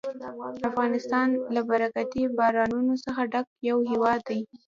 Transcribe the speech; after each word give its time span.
افغانستان 0.69 1.27
له 1.53 1.61
برکتي 1.69 2.23
بارانونو 2.37 2.93
څخه 3.05 3.21
ډک 3.31 3.47
یو 3.69 3.77
هېواد 3.91 4.19
دی. 4.29 4.39